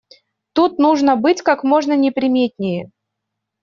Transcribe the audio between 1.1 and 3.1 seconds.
быть как можно неприметнее.